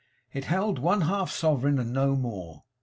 [0.33, 2.63] It held one half sovereign and no more.